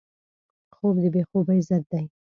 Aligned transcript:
خوب 0.75 0.95
د 1.03 1.05
بې 1.13 1.21
خوبۍ 1.29 1.59
ضد 1.69 1.83
دی 1.91 2.03